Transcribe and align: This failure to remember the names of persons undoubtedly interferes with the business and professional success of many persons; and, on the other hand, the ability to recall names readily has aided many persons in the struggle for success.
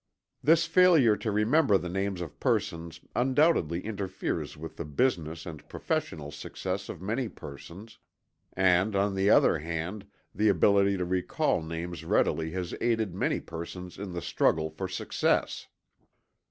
This 0.41 0.65
failure 0.65 1.15
to 1.17 1.31
remember 1.31 1.77
the 1.77 1.87
names 1.87 2.21
of 2.21 2.39
persons 2.39 3.01
undoubtedly 3.15 3.81
interferes 3.81 4.57
with 4.57 4.77
the 4.77 4.83
business 4.83 5.45
and 5.45 5.69
professional 5.69 6.31
success 6.31 6.89
of 6.89 7.03
many 7.03 7.29
persons; 7.29 7.99
and, 8.53 8.95
on 8.95 9.13
the 9.13 9.29
other 9.29 9.59
hand, 9.59 10.07
the 10.33 10.49
ability 10.49 10.97
to 10.97 11.05
recall 11.05 11.61
names 11.61 12.03
readily 12.03 12.49
has 12.49 12.73
aided 12.81 13.13
many 13.13 13.39
persons 13.39 13.99
in 13.99 14.13
the 14.13 14.23
struggle 14.23 14.71
for 14.71 14.87
success. 14.87 15.67